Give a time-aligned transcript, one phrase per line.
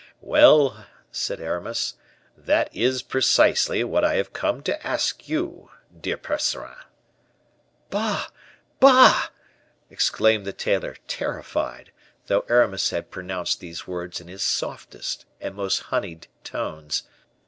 [0.21, 1.93] "Well," said Aramis,
[2.35, 6.75] "that is precisely what I have come to ask you, dear Percerin."
[7.93, 8.31] "Ah,
[8.79, 9.27] bah!"
[9.91, 11.91] exclaimed the tailor, terrified,
[12.25, 17.03] though Aramis had pronounced these words in his softest and most honeyed tones.